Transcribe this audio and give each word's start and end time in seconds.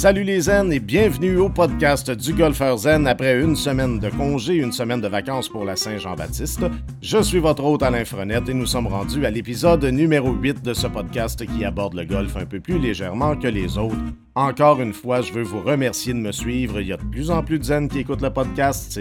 Salut 0.00 0.24
les 0.24 0.40
zen 0.40 0.72
et 0.72 0.80
bienvenue 0.80 1.36
au 1.36 1.50
podcast 1.50 2.10
du 2.10 2.32
Golfeur 2.32 2.78
Zen 2.78 3.06
après 3.06 3.38
une 3.38 3.54
semaine 3.54 3.98
de 3.98 4.08
congé, 4.08 4.54
une 4.54 4.72
semaine 4.72 5.02
de 5.02 5.08
vacances 5.08 5.50
pour 5.50 5.66
la 5.66 5.76
Saint-Jean-Baptiste. 5.76 6.62
Je 7.02 7.22
suis 7.22 7.38
votre 7.38 7.62
hôte 7.62 7.82
Alain 7.82 8.06
Frenette 8.06 8.48
et 8.48 8.54
nous 8.54 8.64
sommes 8.64 8.86
rendus 8.86 9.26
à 9.26 9.30
l'épisode 9.30 9.84
numéro 9.84 10.32
8 10.32 10.62
de 10.62 10.72
ce 10.72 10.86
podcast 10.86 11.44
qui 11.44 11.66
aborde 11.66 11.92
le 11.92 12.06
golf 12.06 12.34
un 12.34 12.46
peu 12.46 12.60
plus 12.60 12.78
légèrement 12.78 13.36
que 13.36 13.48
les 13.48 13.76
autres. 13.76 13.94
Encore 14.34 14.80
une 14.80 14.94
fois, 14.94 15.20
je 15.20 15.34
veux 15.34 15.42
vous 15.42 15.60
remercier 15.60 16.14
de 16.14 16.18
me 16.18 16.32
suivre. 16.32 16.80
Il 16.80 16.86
y 16.86 16.94
a 16.94 16.96
de 16.96 17.04
plus 17.04 17.30
en 17.30 17.42
plus 17.42 17.58
de 17.58 17.64
zen 17.64 17.86
qui 17.86 17.98
écoutent 17.98 18.22
le 18.22 18.30
podcast. 18.30 18.98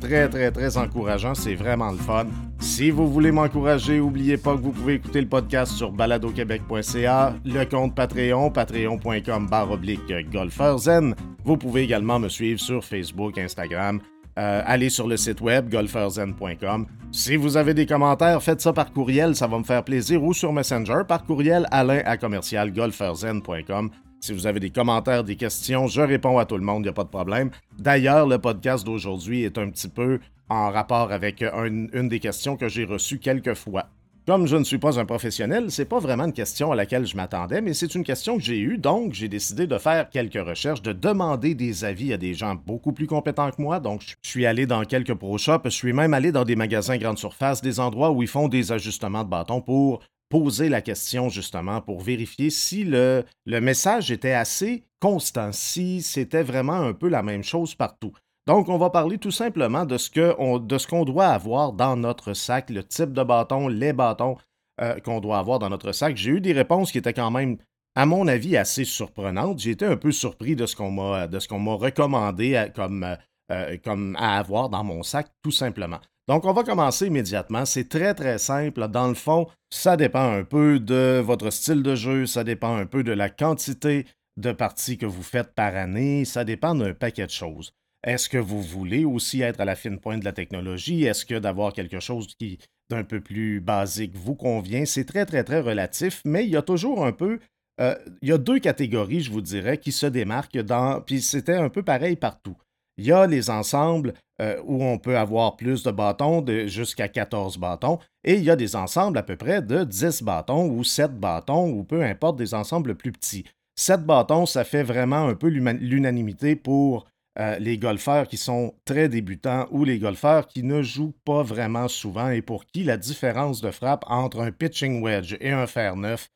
Très, 0.00 0.28
très, 0.28 0.50
très 0.50 0.76
encourageant. 0.76 1.34
C'est 1.34 1.54
vraiment 1.54 1.90
le 1.90 1.98
fun. 1.98 2.26
Si 2.58 2.90
vous 2.90 3.10
voulez 3.10 3.30
m'encourager, 3.30 3.98
n'oubliez 3.98 4.36
pas 4.36 4.56
que 4.56 4.62
vous 4.62 4.72
pouvez 4.72 4.94
écouter 4.94 5.20
le 5.20 5.28
podcast 5.28 5.72
sur 5.72 5.92
baladoquebec.ca, 5.92 7.34
le 7.44 7.64
compte 7.64 7.94
Patreon, 7.94 8.50
patreon.com 8.50 9.46
barre 9.48 9.70
oblique 9.70 10.12
golfeurzen. 10.32 11.14
Vous 11.44 11.56
pouvez 11.56 11.82
également 11.82 12.18
me 12.18 12.28
suivre 12.28 12.60
sur 12.60 12.84
Facebook, 12.84 13.38
Instagram. 13.38 14.00
Euh, 14.38 14.62
allez 14.64 14.90
sur 14.90 15.06
le 15.06 15.16
site 15.16 15.40
web 15.40 15.70
golfeurzen.com. 15.70 16.86
Si 17.12 17.36
vous 17.36 17.56
avez 17.56 17.74
des 17.74 17.86
commentaires, 17.86 18.42
faites 18.42 18.60
ça 18.60 18.72
par 18.72 18.92
courriel, 18.92 19.34
ça 19.34 19.46
va 19.46 19.58
me 19.58 19.64
faire 19.64 19.84
plaisir, 19.84 20.22
ou 20.22 20.32
sur 20.32 20.52
Messenger 20.52 21.02
par 21.06 21.24
courriel 21.24 21.66
alain 21.70 22.00
à 22.04 22.16
commercial 22.16 22.72
golfeurzen.com. 22.72 23.90
Si 24.22 24.34
vous 24.34 24.46
avez 24.46 24.60
des 24.60 24.68
commentaires, 24.68 25.24
des 25.24 25.36
questions, 25.36 25.86
je 25.86 26.02
réponds 26.02 26.36
à 26.36 26.44
tout 26.44 26.58
le 26.58 26.62
monde, 26.62 26.80
il 26.80 26.84
n'y 26.84 26.90
a 26.90 26.92
pas 26.92 27.04
de 27.04 27.08
problème. 27.08 27.50
D'ailleurs, 27.78 28.26
le 28.26 28.38
podcast 28.38 28.84
d'aujourd'hui 28.84 29.44
est 29.44 29.56
un 29.56 29.70
petit 29.70 29.88
peu 29.88 30.20
en 30.50 30.70
rapport 30.70 31.10
avec 31.10 31.42
une 31.42 32.08
des 32.08 32.20
questions 32.20 32.58
que 32.58 32.68
j'ai 32.68 32.84
reçues 32.84 33.18
quelques 33.18 33.54
fois. 33.54 33.86
Comme 34.26 34.46
je 34.46 34.56
ne 34.56 34.64
suis 34.64 34.76
pas 34.76 35.00
un 35.00 35.06
professionnel, 35.06 35.70
c'est 35.70 35.86
pas 35.86 35.98
vraiment 35.98 36.26
une 36.26 36.34
question 36.34 36.70
à 36.70 36.76
laquelle 36.76 37.06
je 37.06 37.16
m'attendais, 37.16 37.62
mais 37.62 37.72
c'est 37.72 37.94
une 37.94 38.04
question 38.04 38.36
que 38.36 38.42
j'ai 38.42 38.58
eue, 38.58 38.76
donc 38.76 39.14
j'ai 39.14 39.28
décidé 39.28 39.66
de 39.66 39.78
faire 39.78 40.10
quelques 40.10 40.46
recherches, 40.46 40.82
de 40.82 40.92
demander 40.92 41.54
des 41.54 41.86
avis 41.86 42.12
à 42.12 42.18
des 42.18 42.34
gens 42.34 42.54
beaucoup 42.54 42.92
plus 42.92 43.06
compétents 43.06 43.50
que 43.50 43.62
moi. 43.62 43.80
Donc, 43.80 44.02
je 44.02 44.28
suis 44.28 44.44
allé 44.44 44.66
dans 44.66 44.84
quelques 44.84 45.14
pro 45.14 45.38
shops, 45.38 45.62
je 45.64 45.70
suis 45.70 45.94
même 45.94 46.12
allé 46.12 46.30
dans 46.30 46.44
des 46.44 46.56
magasins 46.56 46.98
grande 46.98 47.18
surface, 47.18 47.62
des 47.62 47.80
endroits 47.80 48.10
où 48.10 48.22
ils 48.22 48.28
font 48.28 48.48
des 48.48 48.70
ajustements 48.70 49.24
de 49.24 49.30
bâton 49.30 49.62
pour 49.62 50.00
poser 50.30 50.70
la 50.70 50.80
question 50.80 51.28
justement 51.28 51.82
pour 51.82 52.00
vérifier 52.00 52.48
si 52.48 52.84
le, 52.84 53.24
le 53.44 53.60
message 53.60 54.10
était 54.10 54.32
assez 54.32 54.84
constant, 55.00 55.50
si 55.52 56.00
c'était 56.00 56.42
vraiment 56.42 56.80
un 56.80 56.94
peu 56.94 57.08
la 57.08 57.22
même 57.22 57.42
chose 57.42 57.74
partout. 57.74 58.12
Donc, 58.46 58.68
on 58.68 58.78
va 58.78 58.90
parler 58.90 59.18
tout 59.18 59.30
simplement 59.30 59.84
de 59.84 59.98
ce 59.98 60.86
qu'on 60.86 61.04
doit 61.04 61.28
avoir 61.28 61.72
dans 61.72 61.96
notre 61.96 62.32
sac, 62.32 62.70
le 62.70 62.82
type 62.82 63.12
de 63.12 63.22
bâton, 63.22 63.68
les 63.68 63.92
bâtons 63.92 64.38
euh, 64.80 64.98
qu'on 65.00 65.20
doit 65.20 65.38
avoir 65.38 65.58
dans 65.58 65.68
notre 65.68 65.92
sac. 65.92 66.16
J'ai 66.16 66.30
eu 66.30 66.40
des 66.40 66.52
réponses 66.52 66.90
qui 66.90 66.98
étaient 66.98 67.12
quand 67.12 67.30
même, 67.30 67.58
à 67.94 68.06
mon 68.06 68.26
avis, 68.26 68.56
assez 68.56 68.84
surprenantes. 68.84 69.58
J'ai 69.58 69.72
été 69.72 69.84
un 69.84 69.96
peu 69.96 70.10
surpris 70.10 70.56
de 70.56 70.66
ce 70.66 70.74
qu'on 70.74 70.90
m'a 70.90 71.74
recommandé 71.74 72.66
comme, 72.74 73.16
euh, 73.50 73.76
comme 73.82 74.16
à 74.18 74.38
avoir 74.38 74.68
dans 74.68 74.84
mon 74.84 75.02
sac, 75.02 75.28
tout 75.42 75.50
simplement. 75.50 76.00
Donc, 76.28 76.44
on 76.44 76.52
va 76.52 76.62
commencer 76.62 77.06
immédiatement. 77.06 77.64
C'est 77.64 77.88
très, 77.88 78.14
très 78.14 78.38
simple. 78.38 78.86
Dans 78.88 79.08
le 79.08 79.14
fond, 79.14 79.48
ça 79.70 79.96
dépend 79.96 80.30
un 80.32 80.44
peu 80.44 80.78
de 80.78 81.20
votre 81.24 81.50
style 81.50 81.82
de 81.82 81.94
jeu, 81.94 82.26
ça 82.26 82.44
dépend 82.44 82.76
un 82.76 82.86
peu 82.86 83.02
de 83.02 83.12
la 83.12 83.28
quantité 83.28 84.06
de 84.36 84.52
parties 84.52 84.98
que 84.98 85.06
vous 85.06 85.22
faites 85.22 85.54
par 85.54 85.74
année, 85.74 86.24
ça 86.24 86.44
dépend 86.44 86.74
d'un 86.74 86.94
paquet 86.94 87.26
de 87.26 87.30
choses. 87.30 87.72
Est-ce 88.04 88.28
que 88.28 88.38
vous 88.38 88.62
voulez 88.62 89.04
aussi 89.04 89.42
être 89.42 89.60
à 89.60 89.64
la 89.64 89.76
fine 89.76 89.98
pointe 89.98 90.20
de 90.20 90.24
la 90.24 90.32
technologie? 90.32 91.04
Est-ce 91.04 91.26
que 91.26 91.38
d'avoir 91.38 91.72
quelque 91.72 92.00
chose 92.00 92.28
qui 92.38 92.58
d'un 92.88 93.04
peu 93.04 93.20
plus 93.20 93.60
basique 93.60 94.16
vous 94.16 94.34
convient? 94.34 94.84
C'est 94.86 95.04
très, 95.04 95.26
très, 95.26 95.44
très 95.44 95.60
relatif, 95.60 96.22
mais 96.24 96.44
il 96.44 96.50
y 96.50 96.56
a 96.56 96.62
toujours 96.62 97.04
un 97.04 97.12
peu. 97.12 97.40
Euh, 97.80 97.94
il 98.22 98.28
y 98.28 98.32
a 98.32 98.38
deux 98.38 98.58
catégories, 98.58 99.20
je 99.20 99.30
vous 99.30 99.42
dirais, 99.42 99.78
qui 99.78 99.92
se 99.92 100.06
démarquent 100.06 100.58
dans. 100.58 101.00
Puis 101.02 101.20
c'était 101.20 101.56
un 101.56 101.68
peu 101.68 101.82
pareil 101.82 102.16
partout. 102.16 102.56
Il 103.00 103.06
y 103.06 103.12
a 103.12 103.26
les 103.26 103.48
ensembles 103.48 104.12
euh, 104.42 104.60
où 104.64 104.84
on 104.84 104.98
peut 104.98 105.16
avoir 105.16 105.56
plus 105.56 105.82
de 105.82 105.90
bâtons, 105.90 106.42
de 106.42 106.66
jusqu'à 106.66 107.08
14 107.08 107.56
bâtons, 107.56 107.98
et 108.24 108.34
il 108.34 108.44
y 108.44 108.50
a 108.50 108.56
des 108.56 108.76
ensembles 108.76 109.16
à 109.16 109.22
peu 109.22 109.36
près 109.36 109.62
de 109.62 109.84
10 109.84 110.22
bâtons 110.22 110.68
ou 110.68 110.84
7 110.84 111.18
bâtons, 111.18 111.70
ou 111.70 111.82
peu 111.82 112.02
importe, 112.02 112.36
des 112.36 112.52
ensembles 112.52 112.94
plus 112.94 113.10
petits. 113.10 113.46
7 113.76 114.04
bâtons, 114.04 114.44
ça 114.44 114.64
fait 114.64 114.82
vraiment 114.82 115.26
un 115.26 115.34
peu 115.34 115.48
l'unanimité 115.48 116.56
pour 116.56 117.06
euh, 117.38 117.58
les 117.58 117.78
golfeurs 117.78 118.28
qui 118.28 118.36
sont 118.36 118.74
très 118.84 119.08
débutants 119.08 119.66
ou 119.70 119.84
les 119.84 119.98
golfeurs 119.98 120.46
qui 120.46 120.62
ne 120.62 120.82
jouent 120.82 121.14
pas 121.24 121.42
vraiment 121.42 121.88
souvent 121.88 122.28
et 122.28 122.42
pour 122.42 122.66
qui 122.66 122.84
la 122.84 122.98
différence 122.98 123.62
de 123.62 123.70
frappe 123.70 124.04
entre 124.08 124.40
un 124.40 124.52
pitching 124.52 125.00
wedge 125.00 125.38
et 125.40 125.52
un 125.52 125.66
fer 125.66 125.96
neuf 125.96 126.28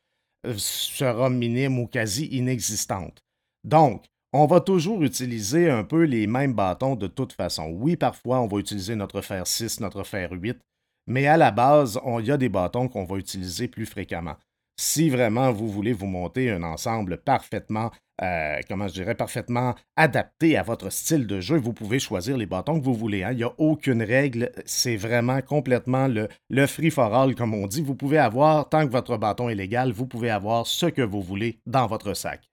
euh, 0.47 0.55
sera 0.57 1.29
minime 1.29 1.79
ou 1.79 1.87
quasi 1.87 2.25
inexistante. 2.27 3.23
Donc, 3.65 4.07
on 4.37 4.47
va 4.47 4.61
toujours 4.61 5.01
utiliser 5.05 5.71
un 5.71 5.85
peu 5.85 6.03
les 6.03 6.27
mêmes 6.27 6.55
bâtons 6.55 6.97
de 6.97 7.07
toute 7.07 7.33
façon. 7.33 7.69
Oui, 7.73 7.95
parfois, 7.95 8.41
on 8.41 8.49
va 8.49 8.59
utiliser 8.59 8.97
notre 8.97 9.21
fer 9.21 9.47
6, 9.47 9.79
notre 9.79 10.03
fer 10.03 10.29
8, 10.33 10.59
mais 11.07 11.29
à 11.29 11.37
la 11.37 11.53
base, 11.53 12.01
il 12.19 12.27
y 12.27 12.33
a 12.33 12.37
des 12.37 12.49
bâtons 12.49 12.89
qu'on 12.89 13.05
va 13.05 13.17
utiliser 13.17 13.69
plus 13.69 13.87
fréquemment. 13.87 14.35
Si 14.77 15.09
vraiment 15.09 15.53
vous 15.53 15.69
voulez 15.69 15.93
vous 15.93 16.07
monter 16.07 16.51
un 16.51 16.65
ensemble 16.65 17.19
parfaitement, 17.19 17.93
euh, 18.23 18.59
comment 18.69 18.89
je 18.89 18.95
dirais, 18.95 19.15
parfaitement 19.15 19.77
adapté 19.95 20.57
à 20.57 20.65
votre 20.65 20.91
style 20.91 21.29
de 21.29 21.41
jeu, 21.41 21.57
vous 21.57 21.73
pouvez 21.73 22.01
choisir 22.01 22.37
les 22.37 22.47
bâtons 22.47 22.81
que 22.81 22.85
vous 22.85 22.95
voulez. 22.95 23.23
Hein. 23.23 23.31
Il 23.31 23.37
n'y 23.37 23.45
a 23.45 23.55
aucune 23.59 24.03
règle. 24.03 24.51
C'est 24.67 24.97
vraiment 24.97 25.43
complètement 25.43 26.09
le, 26.09 26.27
le 26.51 26.67
free 26.67 26.91
for 26.91 27.15
all, 27.15 27.37
comme 27.37 27.55
on 27.55 27.69
dit. 27.69 27.83
Vous 27.83 27.95
pouvez 27.95 28.19
avoir, 28.19 28.69
tant 28.69 28.85
que 28.85 28.91
votre 28.91 29.17
bâton 29.17 29.49
est 29.49 29.55
légal, 29.55 29.93
vous 29.93 30.09
pouvez 30.09 30.31
avoir 30.31 30.67
ce 30.67 30.87
que 30.87 31.03
vous 31.03 31.23
voulez 31.23 31.61
dans 31.67 31.87
votre 31.87 32.15
sac. 32.15 32.51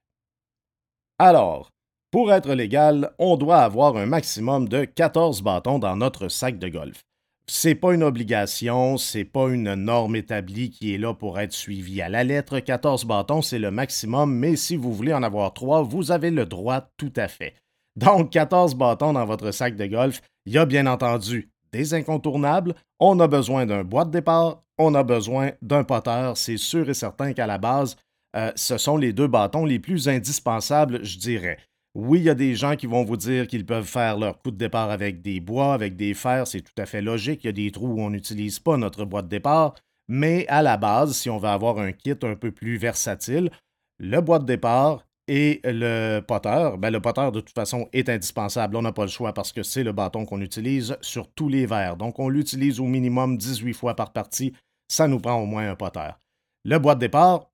Alors, 1.18 1.70
pour 2.10 2.32
être 2.32 2.52
légal, 2.52 3.12
on 3.18 3.36
doit 3.36 3.60
avoir 3.60 3.96
un 3.96 4.06
maximum 4.06 4.68
de 4.68 4.84
14 4.84 5.42
bâtons 5.42 5.78
dans 5.78 5.96
notre 5.96 6.28
sac 6.28 6.58
de 6.58 6.68
golf. 6.68 7.02
C'est 7.46 7.74
pas 7.74 7.92
une 7.92 8.02
obligation, 8.02 8.98
c'est 8.98 9.24
pas 9.24 9.48
une 9.48 9.74
norme 9.74 10.16
établie 10.16 10.70
qui 10.70 10.94
est 10.94 10.98
là 10.98 11.12
pour 11.12 11.40
être 11.40 11.52
suivie 11.52 12.00
à 12.02 12.08
la 12.08 12.22
lettre. 12.22 12.60
14 12.60 13.04
bâtons, 13.04 13.42
c'est 13.42 13.58
le 13.58 13.70
maximum, 13.70 14.34
mais 14.34 14.56
si 14.56 14.76
vous 14.76 14.92
voulez 14.92 15.12
en 15.12 15.22
avoir 15.22 15.52
3, 15.52 15.82
vous 15.82 16.12
avez 16.12 16.30
le 16.30 16.46
droit 16.46 16.88
tout 16.96 17.12
à 17.16 17.28
fait. 17.28 17.54
Donc, 17.96 18.30
14 18.30 18.74
bâtons 18.74 19.12
dans 19.12 19.26
votre 19.26 19.50
sac 19.50 19.76
de 19.76 19.86
golf, 19.86 20.20
il 20.46 20.52
y 20.52 20.58
a 20.58 20.66
bien 20.66 20.86
entendu 20.86 21.50
des 21.72 21.94
incontournables, 21.94 22.74
on 23.00 23.18
a 23.20 23.26
besoin 23.26 23.66
d'un 23.66 23.84
bois 23.84 24.04
de 24.04 24.10
départ, 24.10 24.62
on 24.78 24.94
a 24.94 25.02
besoin 25.02 25.52
d'un 25.62 25.84
poteur, 25.84 26.36
c'est 26.36 26.56
sûr 26.56 26.88
et 26.88 26.94
certain 26.94 27.32
qu'à 27.32 27.46
la 27.46 27.58
base, 27.58 27.96
euh, 28.36 28.52
ce 28.56 28.78
sont 28.78 28.96
les 28.96 29.12
deux 29.12 29.26
bâtons 29.26 29.64
les 29.64 29.78
plus 29.78 30.08
indispensables, 30.08 31.04
je 31.04 31.18
dirais. 31.18 31.58
Oui, 31.94 32.20
il 32.20 32.24
y 32.24 32.30
a 32.30 32.34
des 32.34 32.54
gens 32.54 32.76
qui 32.76 32.86
vont 32.86 33.04
vous 33.04 33.18
dire 33.18 33.46
qu'ils 33.46 33.66
peuvent 33.66 33.86
faire 33.86 34.18
leur 34.18 34.40
coup 34.40 34.50
de 34.50 34.56
départ 34.56 34.90
avec 34.90 35.20
des 35.20 35.40
bois, 35.40 35.74
avec 35.74 35.94
des 35.96 36.14
fers, 36.14 36.46
c'est 36.46 36.62
tout 36.62 36.72
à 36.78 36.86
fait 36.86 37.02
logique. 37.02 37.44
Il 37.44 37.48
y 37.48 37.50
a 37.50 37.52
des 37.52 37.70
trous 37.70 37.88
où 37.88 38.00
on 38.00 38.10
n'utilise 38.10 38.58
pas 38.60 38.78
notre 38.78 39.04
bois 39.04 39.20
de 39.20 39.28
départ, 39.28 39.74
mais 40.08 40.46
à 40.48 40.62
la 40.62 40.78
base, 40.78 41.14
si 41.14 41.28
on 41.28 41.38
veut 41.38 41.48
avoir 41.48 41.78
un 41.78 41.92
kit 41.92 42.14
un 42.22 42.34
peu 42.34 42.50
plus 42.50 42.78
versatile, 42.78 43.50
le 43.98 44.20
bois 44.20 44.38
de 44.38 44.46
départ 44.46 45.04
et 45.28 45.60
le 45.64 46.20
poteur, 46.20 46.78
ben 46.78 46.90
le 46.90 47.00
poteur 47.00 47.30
de 47.30 47.40
toute 47.40 47.54
façon 47.54 47.88
est 47.92 48.08
indispensable. 48.08 48.76
On 48.76 48.82
n'a 48.82 48.92
pas 48.92 49.04
le 49.04 49.10
choix 49.10 49.34
parce 49.34 49.52
que 49.52 49.62
c'est 49.62 49.84
le 49.84 49.92
bâton 49.92 50.24
qu'on 50.24 50.40
utilise 50.40 50.96
sur 51.02 51.30
tous 51.32 51.48
les 51.48 51.66
verres. 51.66 51.96
Donc 51.96 52.18
on 52.18 52.28
l'utilise 52.28 52.80
au 52.80 52.86
minimum 52.86 53.36
18 53.36 53.74
fois 53.74 53.94
par 53.94 54.12
partie. 54.12 54.54
Ça 54.88 55.08
nous 55.08 55.20
prend 55.20 55.36
au 55.36 55.46
moins 55.46 55.70
un 55.70 55.76
poteur. 55.76 56.18
Le 56.64 56.78
bois 56.78 56.94
de 56.94 57.00
départ, 57.00 57.51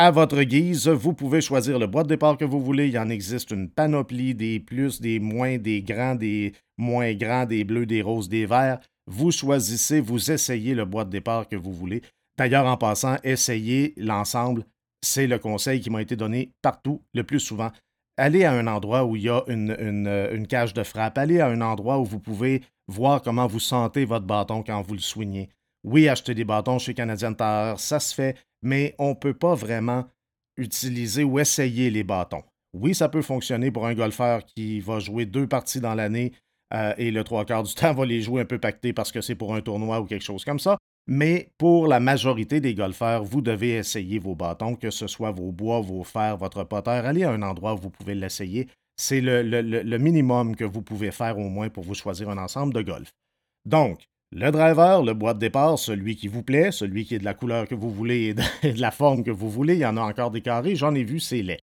à 0.00 0.10
votre 0.10 0.42
guise. 0.44 0.88
Vous 0.88 1.12
pouvez 1.12 1.42
choisir 1.42 1.78
le 1.78 1.86
bois 1.86 2.04
de 2.04 2.08
départ 2.08 2.38
que 2.38 2.46
vous 2.46 2.62
voulez. 2.62 2.88
Il 2.88 2.98
en 2.98 3.10
existe 3.10 3.50
une 3.50 3.68
panoplie, 3.68 4.34
des 4.34 4.58
plus, 4.58 4.98
des 4.98 5.18
moins, 5.18 5.58
des 5.58 5.82
grands, 5.82 6.14
des 6.14 6.54
moins 6.78 7.12
grands, 7.12 7.44
des 7.44 7.64
bleus, 7.64 7.84
des 7.84 8.00
roses, 8.00 8.30
des 8.30 8.46
verts. 8.46 8.80
Vous 9.06 9.30
choisissez, 9.30 10.00
vous 10.00 10.30
essayez 10.30 10.74
le 10.74 10.86
bois 10.86 11.04
de 11.04 11.10
départ 11.10 11.46
que 11.46 11.56
vous 11.56 11.74
voulez. 11.74 12.00
D'ailleurs, 12.38 12.64
en 12.64 12.78
passant, 12.78 13.16
essayez 13.24 13.92
l'ensemble. 13.98 14.64
C'est 15.02 15.26
le 15.26 15.38
conseil 15.38 15.80
qui 15.82 15.90
m'a 15.90 16.00
été 16.00 16.16
donné 16.16 16.54
partout, 16.62 17.02
le 17.12 17.22
plus 17.22 17.40
souvent. 17.40 17.70
Allez 18.16 18.44
à 18.44 18.52
un 18.52 18.68
endroit 18.68 19.04
où 19.04 19.16
il 19.16 19.24
y 19.24 19.28
a 19.28 19.42
une, 19.48 19.76
une, 19.78 20.46
cage 20.46 20.72
de 20.72 20.82
frappe. 20.82 21.18
Allez 21.18 21.40
à 21.40 21.48
un 21.48 21.60
endroit 21.60 21.98
où 21.98 22.06
vous 22.06 22.20
pouvez 22.20 22.62
voir 22.88 23.20
comment 23.20 23.46
vous 23.46 23.60
sentez 23.60 24.06
votre 24.06 24.24
bâton 24.24 24.62
quand 24.62 24.80
vous 24.80 24.94
le 24.94 25.00
soignez. 25.00 25.50
Oui, 25.84 26.08
acheter 26.08 26.34
des 26.34 26.44
bâtons 26.44 26.78
chez 26.78 26.94
Canadian 26.94 27.34
Tire, 27.34 27.74
ça 27.78 28.00
se 28.00 28.14
fait, 28.14 28.36
mais 28.62 28.94
on 28.98 29.10
ne 29.10 29.14
peut 29.14 29.34
pas 29.34 29.54
vraiment 29.54 30.06
utiliser 30.56 31.24
ou 31.24 31.38
essayer 31.38 31.90
les 31.90 32.04
bâtons. 32.04 32.42
Oui, 32.72 32.94
ça 32.94 33.08
peut 33.08 33.22
fonctionner 33.22 33.70
pour 33.70 33.86
un 33.86 33.94
golfeur 33.94 34.44
qui 34.44 34.80
va 34.80 35.00
jouer 35.00 35.26
deux 35.26 35.46
parties 35.46 35.80
dans 35.80 35.94
l'année 35.94 36.32
euh, 36.72 36.94
et 36.98 37.10
le 37.10 37.24
trois 37.24 37.44
quarts 37.44 37.64
du 37.64 37.74
temps 37.76 37.92
va 37.92 38.06
les 38.06 38.22
jouer 38.22 38.42
un 38.42 38.44
peu 38.44 38.58
pacté 38.58 38.92
parce 38.92 39.10
que 39.10 39.20
c'est 39.20 39.34
pour 39.34 39.54
un 39.54 39.60
tournoi 39.60 40.00
ou 40.00 40.04
quelque 40.04 40.24
chose 40.24 40.44
comme 40.44 40.60
ça. 40.60 40.78
Mais 41.06 41.50
pour 41.58 41.88
la 41.88 41.98
majorité 41.98 42.60
des 42.60 42.74
golfeurs, 42.74 43.24
vous 43.24 43.40
devez 43.40 43.70
essayer 43.76 44.18
vos 44.18 44.36
bâtons, 44.36 44.76
que 44.76 44.90
ce 44.90 45.06
soit 45.06 45.32
vos 45.32 45.50
bois, 45.50 45.80
vos 45.80 46.04
fers, 46.04 46.36
votre 46.36 46.62
potter. 46.62 46.90
Allez 46.90 47.24
à 47.24 47.32
un 47.32 47.42
endroit 47.42 47.74
où 47.74 47.78
vous 47.78 47.90
pouvez 47.90 48.14
l'essayer. 48.14 48.68
C'est 48.96 49.20
le 49.22 49.96
minimum 49.96 50.54
que 50.54 50.64
vous 50.64 50.82
pouvez 50.82 51.10
faire 51.10 51.38
au 51.38 51.48
moins 51.48 51.70
pour 51.70 51.84
vous 51.84 51.94
choisir 51.94 52.28
un 52.28 52.38
ensemble 52.38 52.74
de 52.74 52.82
golf. 52.82 53.10
Donc, 53.64 54.06
le 54.32 54.50
driver, 54.50 55.02
le 55.02 55.14
bois 55.14 55.34
de 55.34 55.40
départ, 55.40 55.78
celui 55.78 56.16
qui 56.16 56.28
vous 56.28 56.42
plaît, 56.42 56.70
celui 56.70 57.04
qui 57.04 57.14
est 57.16 57.18
de 57.18 57.24
la 57.24 57.34
couleur 57.34 57.66
que 57.66 57.74
vous 57.74 57.90
voulez 57.90 58.28
et 58.28 58.34
de, 58.34 58.42
la 58.80 58.90
forme 58.90 59.24
que 59.24 59.30
vous 59.30 59.50
voulez, 59.50 59.74
il 59.74 59.80
y 59.80 59.86
en 59.86 59.96
a 59.96 60.02
encore 60.02 60.30
des 60.30 60.40
carrés, 60.40 60.76
j'en 60.76 60.94
ai 60.94 61.04
vu, 61.04 61.20
c'est 61.20 61.42
laid. 61.42 61.60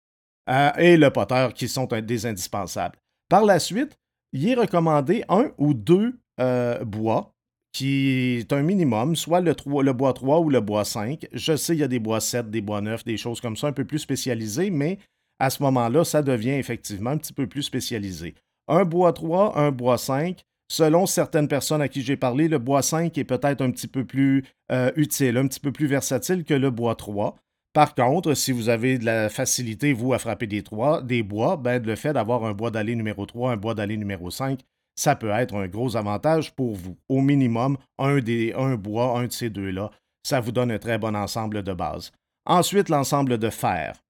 euh, 0.50 0.72
et 0.78 0.98
le 0.98 1.10
poteur 1.12 1.54
qui 1.54 1.68
sont 1.68 1.86
des 1.86 2.26
indispensables. 2.26 2.98
Par 3.30 3.46
la 3.46 3.60
suite, 3.60 3.98
il 4.34 4.48
est 4.50 4.56
recommandé 4.56 5.24
un 5.30 5.52
ou 5.58 5.74
deux 5.74 6.20
euh, 6.40 6.84
bois 6.84 7.32
qui 7.72 8.38
est 8.40 8.54
un 8.54 8.62
minimum, 8.62 9.16
soit 9.16 9.42
le, 9.42 9.54
le, 9.82 9.94
bois 9.94 10.14
3 10.14 10.40
ou 10.40 10.50
le 10.50 10.62
bois 10.62 10.86
5. 10.86 11.28
Je 11.34 11.56
sais, 11.58 11.74
il 11.74 11.80
y 11.80 11.84
a 11.84 11.90
des 11.90 12.00
bois 12.00 12.22
7, 12.22 12.50
des 12.50 12.62
bois 12.62 12.80
9, 12.82 13.04
des 13.04 13.18
choses 13.18 13.42
comme 13.42 13.58
ça 13.58 13.68
un 13.68 13.74
peu 13.74 13.84
plus 13.84 14.00
spécialisées, 14.00 14.70
mais 14.70 14.98
à 15.40 15.50
ce 15.50 15.62
moment-là, 15.64 16.06
ça 16.06 16.22
devient 16.22 16.52
effectivement 16.52 17.10
un 17.10 17.18
petit 17.18 17.34
peu 17.34 17.48
plus 17.48 17.64
spécialisé. 17.64 18.36
Un 18.70 18.86
bois 18.86 19.12
3, 19.12 19.58
un 19.60 19.72
bois 19.72 19.98
5, 19.98 20.42
selon 20.68 21.06
certaines 21.06 21.48
personnes 21.48 21.82
à 21.82 21.88
qui 21.88 22.02
j'ai 22.02 22.18
parlé, 22.18 22.48
le 22.48 22.60
bois 22.60 22.82
5 22.82 23.18
est 23.18 23.24
peut-être 23.24 23.62
un 23.62 23.72
petit 23.72 23.88
peu 23.88 24.06
plus 24.06 24.44
euh, 24.72 24.92
utile, 24.96 25.38
un 25.38 25.48
petit 25.48 25.60
peu 25.60 25.72
plus 25.72 25.88
versatile 25.88 26.44
que 26.44 26.54
le 26.54 26.72
bois 26.72 26.96
3. 26.96 27.36
Par 27.74 27.94
contre, 27.94 28.34
si 28.36 28.54
vous 28.54 28.70
avez 28.70 28.98
de 28.98 29.06
la 29.06 29.30
facilité, 29.30 29.92
vous, 29.92 30.14
à 30.14 30.20
frapper 30.20 30.48
des, 30.48 30.64
des 31.04 31.24
bois, 31.24 31.58
ben, 31.58 31.84
le 31.84 31.96
fait 31.96 32.14
d'avoir 32.14 32.46
un 32.46 32.54
bois 32.54 32.72
d'allée 32.72 32.96
numéro 32.96 33.26
3, 33.26 33.52
un 33.52 33.58
bois 33.58 33.76
d'allée 33.76 33.98
numéro 33.98 34.32
5, 34.32 34.62
ça 34.96 35.16
peut 35.16 35.30
être 35.30 35.56
un 35.56 35.68
gros 35.68 35.98
avantage 35.98 36.56
pour 36.56 36.74
vous. 36.74 36.98
Au 37.10 37.20
minimum, 37.20 37.78
un, 37.98 38.20
des, 38.20 38.54
un 38.54 38.76
bois, 38.76 39.20
un 39.20 39.28
de 39.28 39.32
ces 39.32 39.50
deux-là, 39.50 39.92
ça 40.24 40.40
vous 40.40 40.54
donne 40.54 40.72
un 40.72 40.80
très 40.80 40.98
bon 40.98 41.16
ensemble 41.16 41.64
de 41.64 41.74
base. 41.74 42.14
Ensuite, 42.46 42.90
l'ensemble 42.90 43.38
de 43.38 43.50
fer. 43.50 44.02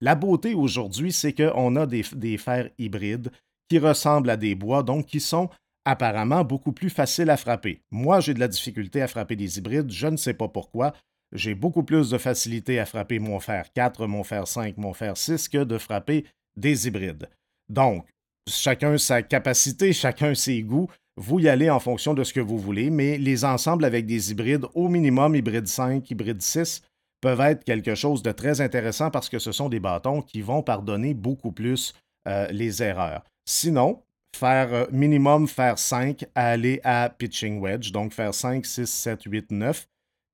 La 0.00 0.14
beauté 0.14 0.54
aujourd'hui, 0.54 1.12
c'est 1.12 1.34
qu'on 1.34 1.76
a 1.76 1.86
des, 1.86 2.04
des 2.14 2.38
fers 2.38 2.70
hybrides 2.78 3.30
qui 3.68 3.78
ressemblent 3.78 4.30
à 4.30 4.36
des 4.36 4.54
bois, 4.54 4.82
donc 4.82 5.06
qui 5.06 5.20
sont 5.20 5.50
apparemment 5.88 6.44
beaucoup 6.44 6.72
plus 6.72 6.90
facile 6.90 7.30
à 7.30 7.38
frapper. 7.38 7.80
Moi, 7.90 8.20
j'ai 8.20 8.34
de 8.34 8.40
la 8.40 8.48
difficulté 8.48 9.00
à 9.00 9.08
frapper 9.08 9.36
des 9.36 9.56
hybrides, 9.56 9.90
je 9.90 10.06
ne 10.06 10.18
sais 10.18 10.34
pas 10.34 10.46
pourquoi. 10.46 10.92
J'ai 11.32 11.54
beaucoup 11.54 11.82
plus 11.82 12.10
de 12.10 12.18
facilité 12.18 12.78
à 12.78 12.84
frapper 12.84 13.18
mon 13.18 13.40
fer 13.40 13.72
4, 13.72 14.06
mon 14.06 14.22
fer 14.22 14.46
5, 14.46 14.76
mon 14.76 14.92
fer 14.92 15.16
6 15.16 15.48
que 15.48 15.64
de 15.64 15.78
frapper 15.78 16.26
des 16.56 16.86
hybrides. 16.86 17.30
Donc, 17.70 18.04
chacun 18.46 18.98
sa 18.98 19.22
capacité, 19.22 19.92
chacun 20.04 20.34
ses 20.34 20.62
goûts. 20.62 20.90
Vous 21.16 21.40
y 21.40 21.48
allez 21.48 21.70
en 21.70 21.80
fonction 21.80 22.12
de 22.12 22.22
ce 22.22 22.34
que 22.34 22.40
vous 22.40 22.58
voulez, 22.58 22.90
mais 22.90 23.16
les 23.16 23.46
ensembles 23.46 23.86
avec 23.86 24.04
des 24.04 24.30
hybrides, 24.30 24.66
au 24.74 24.88
minimum 24.88 25.34
hybride 25.34 25.66
5, 25.66 26.08
hybride 26.10 26.42
6, 26.42 26.82
peuvent 27.22 27.40
être 27.40 27.64
quelque 27.64 27.94
chose 27.94 28.22
de 28.22 28.30
très 28.30 28.60
intéressant 28.60 29.10
parce 29.10 29.30
que 29.30 29.38
ce 29.38 29.52
sont 29.52 29.70
des 29.70 29.80
bâtons 29.80 30.20
qui 30.20 30.42
vont 30.42 30.62
pardonner 30.62 31.14
beaucoup 31.14 31.50
plus 31.50 31.94
euh, 32.28 32.46
les 32.50 32.82
erreurs. 32.82 33.24
Sinon, 33.46 34.02
faire 34.36 34.72
euh, 34.72 34.86
minimum 34.90 35.48
faire 35.48 35.78
5 35.78 36.24
à 36.34 36.50
aller 36.50 36.80
à 36.84 37.08
pitching 37.10 37.60
wedge. 37.60 37.92
Donc 37.92 38.12
faire 38.12 38.34
5, 38.34 38.64
6, 38.64 38.86
7, 38.86 39.22
8, 39.24 39.50
9 39.52 39.88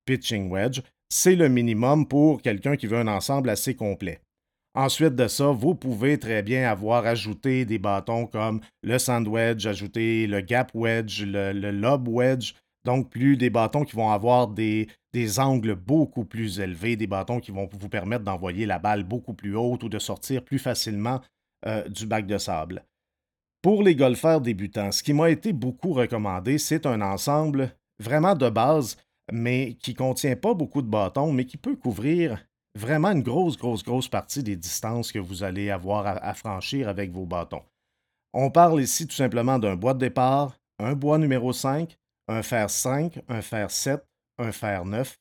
pitching 0.05 0.51
wedge. 0.51 0.81
C'est 1.09 1.35
le 1.35 1.49
minimum 1.49 2.07
pour 2.07 2.41
quelqu'un 2.41 2.75
qui 2.75 2.87
veut 2.87 2.97
un 2.97 3.07
ensemble 3.07 3.49
assez 3.49 3.75
complet. 3.75 4.19
Ensuite 4.75 5.15
de 5.15 5.27
ça, 5.29 5.47
vous 5.47 5.73
pouvez 5.73 6.17
très 6.17 6.43
bien 6.43 6.69
avoir 6.69 7.05
ajouté 7.05 7.63
des 7.63 7.79
bâtons 7.79 8.27
comme 8.27 8.59
le 8.83 8.99
sand 8.99 9.25
wedge, 9.25 9.65
ajouter 9.65 10.27
le 10.27 10.41
gap 10.41 10.71
wedge, 10.73 11.23
le, 11.23 11.53
lob 11.71 12.09
wedge. 12.09 12.53
Donc, 12.83 13.09
plus 13.09 13.37
des 13.37 13.49
bâtons 13.49 13.85
qui 13.85 13.95
vont 13.95 14.11
avoir 14.11 14.49
des, 14.49 14.87
des 15.13 15.39
angles 15.39 15.75
beaucoup 15.75 16.25
plus 16.25 16.59
élevés, 16.59 16.97
des 16.97 17.07
bâtons 17.07 17.39
qui 17.39 17.51
vont 17.51 17.69
vous 17.71 17.89
permettre 17.89 18.25
d'envoyer 18.25 18.65
la 18.65 18.77
balle 18.77 19.05
beaucoup 19.05 19.33
plus 19.33 19.55
haute 19.55 19.83
ou 19.83 19.89
de 19.89 19.97
sortir 19.97 20.43
plus 20.43 20.59
facilement 20.59 21.21
euh, 21.65 21.87
du 21.87 22.05
bac 22.05 22.27
de 22.27 22.37
sable. 22.37 22.83
Pour 23.65 23.81
les 23.81 23.95
golfeurs 23.95 24.41
débutants, 24.41 24.91
ce 24.91 25.01
qui 25.01 25.11
m'a 25.11 25.31
été 25.31 25.51
beaucoup 25.51 25.93
recommandé, 25.93 26.59
c'est 26.59 26.85
un 26.85 27.01
ensemble 27.01 27.75
vraiment 27.97 28.35
de 28.35 28.47
base, 28.47 28.95
mais 29.31 29.73
qui 29.81 29.93
ne 29.93 29.97
contient 29.97 30.35
pas 30.35 30.53
beaucoup 30.53 30.83
de 30.83 30.87
bâtons, 30.87 31.31
mais 31.31 31.45
qui 31.45 31.57
peut 31.57 31.75
couvrir 31.75 32.45
vraiment 32.77 33.09
une 33.09 33.23
grosse, 33.23 33.57
grosse, 33.57 33.83
grosse 33.83 34.07
partie 34.07 34.43
des 34.43 34.55
distances 34.55 35.11
que 35.11 35.17
vous 35.17 35.41
allez 35.41 35.71
avoir 35.71 36.05
à, 36.05 36.33
franchir 36.35 36.87
avec 36.87 37.11
vos 37.11 37.25
bâtons. 37.25 37.63
On 38.33 38.51
parle 38.51 38.83
ici 38.83 39.07
tout 39.07 39.15
simplement 39.15 39.57
d'un 39.57 39.75
bois 39.75 39.95
de 39.95 39.99
départ, 39.99 40.59
un 40.77 40.93
bois 40.93 41.17
numéro 41.17 41.51
5, 41.51 41.97
un 42.27 42.43
fer 42.43 42.69
5, 42.69 43.19
un 43.27 43.41
fer 43.41 43.71
7, 43.71 43.99
un 44.37 44.51
fer 44.51 44.85
9, 44.85 45.19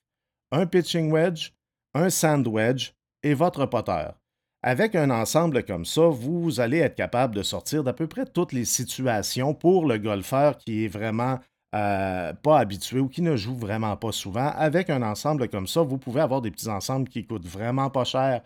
un 0.52 0.66
pitching 0.66 1.10
wedge, 1.10 1.52
un 1.94 2.10
sand 2.10 2.46
wedge 2.46 2.92
et 3.22 3.32
votre 3.32 3.64
poteur. 3.64 4.20
Avec 4.66 4.94
un 4.94 5.10
ensemble 5.10 5.62
comme 5.62 5.84
ça, 5.84 6.06
vous 6.06 6.58
allez 6.58 6.78
être 6.78 6.94
capable 6.94 7.34
de 7.34 7.42
sortir 7.42 7.84
d'à 7.84 7.92
peu 7.92 8.06
près 8.06 8.24
toutes 8.24 8.54
les 8.54 8.64
situations 8.64 9.52
pour 9.52 9.84
le 9.84 9.98
golfeur 9.98 10.56
qui 10.56 10.86
est 10.86 10.88
vraiment 10.88 11.38
euh, 11.74 12.32
pas 12.32 12.60
habitué 12.60 12.98
ou 12.98 13.08
qui 13.10 13.20
ne 13.20 13.36
joue 13.36 13.54
vraiment 13.54 13.94
pas 13.98 14.10
souvent. 14.10 14.48
Avec 14.56 14.88
un 14.88 15.02
ensemble 15.02 15.50
comme 15.50 15.66
ça, 15.66 15.82
vous 15.82 15.98
pouvez 15.98 16.22
avoir 16.22 16.40
des 16.40 16.50
petits 16.50 16.70
ensembles 16.70 17.10
qui 17.10 17.26
coûtent 17.26 17.44
vraiment 17.44 17.90
pas 17.90 18.04
cher, 18.04 18.40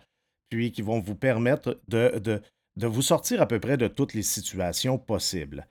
puis 0.49 0.73
qui 0.73 0.81
vont 0.81 0.99
vous 0.99 1.15
permettre 1.15 1.79
de, 1.87 2.19
de, 2.19 2.85
vous 2.85 3.01
sortir 3.01 3.41
à 3.41 3.45
peu 3.45 3.61
près 3.61 3.77
de 3.77 3.87
toutes 3.87 4.13
les 4.13 4.23
situations 4.23 4.97
possibles. 4.97 5.67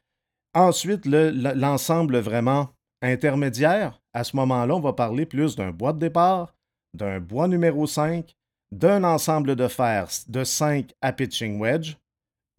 Ensuite, 0.54 1.04
l'ensemble 1.04 2.20
vraiment 2.20 2.70
intermédiaire, 3.02 4.00
à 4.14 4.24
ce 4.24 4.34
moment-là, 4.36 4.74
on 4.74 4.80
va 4.80 4.94
parler 4.94 5.26
plus 5.26 5.56
d'un 5.56 5.72
bois 5.72 5.92
de 5.92 5.98
départ, 5.98 6.54
d'un 6.94 7.20
bois 7.20 7.48
numéro 7.48 7.86
5, 7.86 8.34
d'un 8.73 9.05
ensemble 9.05 9.56
de 9.56 9.69
fer 9.69 10.09
de 10.29 10.44
5 10.44 10.93
à 11.00 11.12
pitching 11.12 11.59
wedge, 11.59 11.97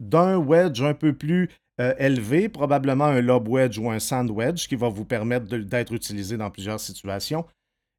d'un 0.00 0.38
wedge 0.38 0.82
un 0.82 0.94
peu 0.94 1.12
plus 1.12 1.50
euh, 1.80 1.94
élevé, 1.98 2.48
probablement 2.48 3.06
un 3.06 3.20
lob 3.20 3.48
wedge 3.48 3.78
ou 3.78 3.90
un 3.90 3.98
sand 3.98 4.30
wedge 4.30 4.68
qui 4.68 4.76
va 4.76 4.88
vous 4.88 5.04
permettre 5.04 5.46
d'être 5.46 5.92
utilisé 5.92 6.36
dans 6.36 6.50
plusieurs 6.50 6.80
situations, 6.80 7.46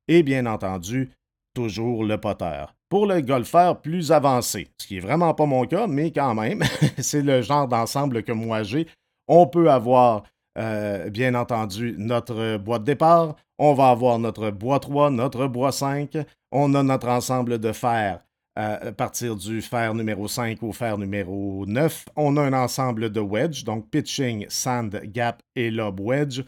et 0.07 0.23
bien 0.23 0.45
entendu, 0.45 1.11
toujours 1.53 2.03
le 2.03 2.17
potter. 2.17 2.65
Pour 2.89 3.05
le 3.05 3.21
golfeur 3.21 3.81
plus 3.81 4.11
avancé, 4.11 4.67
ce 4.77 4.87
qui 4.87 4.95
n'est 4.95 4.99
vraiment 4.99 5.33
pas 5.33 5.45
mon 5.45 5.65
cas, 5.65 5.87
mais 5.87 6.11
quand 6.11 6.35
même, 6.35 6.63
c'est 6.97 7.21
le 7.21 7.41
genre 7.41 7.67
d'ensemble 7.67 8.23
que 8.23 8.31
moi 8.31 8.63
j'ai. 8.63 8.87
On 9.27 9.47
peut 9.47 9.71
avoir, 9.71 10.23
euh, 10.57 11.09
bien 11.09 11.33
entendu, 11.35 11.95
notre 11.97 12.57
boîte 12.57 12.81
de 12.81 12.87
départ, 12.87 13.35
on 13.57 13.73
va 13.73 13.89
avoir 13.89 14.19
notre 14.19 14.49
bois 14.51 14.79
3, 14.79 15.11
notre 15.11 15.47
bois 15.47 15.71
5, 15.71 16.17
on 16.51 16.73
a 16.73 16.83
notre 16.83 17.07
ensemble 17.07 17.59
de 17.59 17.71
fer 17.71 18.23
euh, 18.59 18.89
à 18.89 18.91
partir 18.91 19.35
du 19.37 19.61
fer 19.61 19.93
numéro 19.93 20.27
5 20.27 20.61
au 20.63 20.73
fer 20.73 20.97
numéro 20.97 21.65
9. 21.65 22.05
On 22.17 22.35
a 22.35 22.41
un 22.41 22.53
ensemble 22.53 23.09
de 23.09 23.21
wedge, 23.21 23.63
donc 23.63 23.89
pitching, 23.89 24.45
sand, 24.49 25.01
gap 25.05 25.41
et 25.55 25.71
lob 25.71 26.01
wedge, 26.01 26.41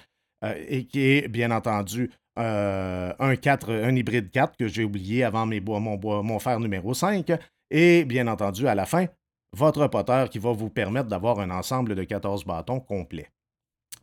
euh, 0.44 0.53
et 0.67 0.85
qui 0.85 1.00
est 1.00 1.27
bien 1.29 1.51
entendu 1.51 2.11
un, 2.35 3.35
4, 3.35 3.71
un 3.71 3.95
hybride 3.95 4.31
4 4.31 4.57
que 4.57 4.67
j'ai 4.67 4.83
oublié 4.83 5.23
avant 5.23 5.45
mes 5.45 5.59
bois, 5.59 5.79
mon, 5.79 5.95
bois, 5.95 6.23
mon 6.23 6.39
fer 6.39 6.59
numéro 6.59 6.94
5. 6.94 7.31
Et 7.69 8.03
bien 8.05 8.27
entendu, 8.27 8.67
à 8.67 8.75
la 8.75 8.85
fin, 8.85 9.05
votre 9.55 9.88
poteur 9.88 10.29
qui 10.29 10.39
va 10.39 10.51
vous 10.51 10.69
permettre 10.69 11.07
d'avoir 11.07 11.39
un 11.39 11.51
ensemble 11.51 11.95
de 11.95 12.03
14 12.03 12.43
bâtons 12.43 12.79
complet. 12.79 13.27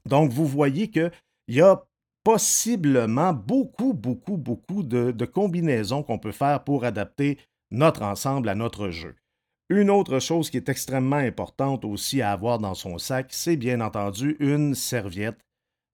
Donc, 0.07 0.31
vous 0.31 0.47
voyez 0.47 0.89
qu'il 0.89 1.11
y 1.49 1.61
a 1.61 1.85
possiblement 2.25 3.33
beaucoup, 3.33 3.95
beaucoup, 3.95 4.37
beaucoup 4.37 4.83
de, 4.83 5.25
combinaisons 5.25 6.03
qu'on 6.03 6.19
peut 6.19 6.33
faire 6.33 6.65
pour 6.65 6.85
adapter 6.85 7.39
notre 7.71 8.03
ensemble 8.03 8.49
à 8.49 8.55
notre 8.55 8.91
jeu. 8.91 9.17
Une 9.69 9.91
autre 9.91 10.19
chose 10.19 10.51
qui 10.51 10.57
est 10.57 10.69
extrêmement 10.69 11.17
importante 11.17 11.85
aussi 11.85 12.23
à 12.23 12.33
avoir 12.33 12.59
dans 12.59 12.75
son 12.75 12.99
sac, 12.99 13.29
c'est 13.31 13.57
bien 13.57 13.81
entendu 13.81 14.37
une 14.41 14.75
serviette. 14.75 15.39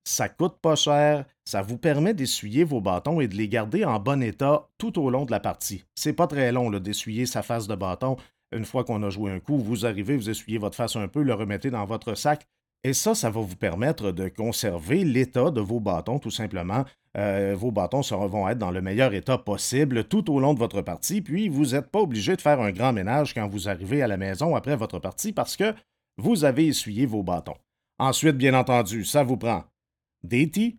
Ça 0.05 0.29
coûte 0.29 0.57
pas 0.63 0.77
cher, 0.77 1.27
ça 1.45 1.63
vous 1.63 1.77
permet 1.77 2.15
d'essuyer 2.15 2.65
vos 2.65 2.81
bâtons 2.81 3.21
et 3.21 3.29
de 3.29 3.35
les 3.35 3.49
garder 3.49 3.85
en 3.85 4.01
bon 4.01 4.23
état 4.23 4.69
tout 4.79 4.99
au 4.99 5.11
long 5.11 5.27
de 5.27 5.31
la 5.31 5.41
partie. 5.41 5.85
C'est 5.95 6.13
pas 6.13 6.27
très 6.27 6.53
long 6.53 6.71
d'essuyer 6.71 7.27
sa 7.27 7.43
face 7.43 7.67
de 7.67 7.75
bâton. 7.75 8.17
Une 8.53 8.65
fois 8.65 8.85
qu'on 8.85 9.03
a 9.03 9.11
joué 9.11 9.33
un 9.33 9.41
coup, 9.41 9.59
vous 9.59 9.85
arrivez, 9.85 10.17
vous 10.17 10.31
essuyez 10.31 10.59
votre 10.59 10.77
face 10.77 10.97
un 10.97 11.09
peu, 11.09 11.23
le 11.23 11.35
remettez 11.35 11.71
dans 11.71 11.85
votre 11.85 12.15
sac 12.15 12.47
et 12.87 12.93
ça, 12.93 13.17
ça 13.17 13.31
va 13.31 13.41
vous 13.41 13.57
permettre 13.57 14.13
de 14.13 14.29
conserver 14.29 15.03
l'état 15.03 15.51
de 15.51 15.61
vos 15.61 15.81
bâtons, 15.81 16.21
tout 16.21 16.31
simplement. 16.31 16.85
Euh, 17.19 17.57
vos 17.59 17.73
bâtons 17.73 18.01
vont 18.01 18.49
être 18.49 18.59
dans 18.59 18.71
le 18.71 18.81
meilleur 18.81 19.13
état 19.13 19.39
possible 19.39 20.05
tout 20.05 20.33
au 20.33 20.39
long 20.39 20.55
de 20.55 20.61
votre 20.61 20.83
partie, 20.83 21.21
puis 21.21 21.49
vous 21.49 21.73
n'êtes 21.73 21.91
pas 21.91 21.99
obligé 21.99 22.37
de 22.37 22.41
faire 22.41 22.61
un 22.61 22.71
grand 22.71 22.93
ménage 22.93 23.35
quand 23.35 23.49
vous 23.49 23.69
arrivez 23.69 24.03
à 24.03 24.07
la 24.07 24.17
maison 24.17 24.55
après 24.55 24.77
votre 24.77 25.01
partie 25.01 25.33
parce 25.33 25.57
que 25.57 25.75
vous 26.17 26.45
avez 26.45 26.69
essuyé 26.69 27.07
vos 27.07 27.25
bâtons. 27.25 27.57
Ensuite, 27.99 28.37
bien 28.37 28.55
entendu, 28.55 29.05
ça 29.05 29.25
vous 29.25 29.37
prend 29.37 29.65
des 30.23 30.49
tis. 30.49 30.79